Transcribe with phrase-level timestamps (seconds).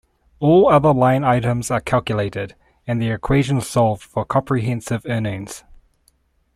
[0.39, 2.55] All other line items are calculated,
[2.87, 5.63] and the equation solved for comprehensive earnings.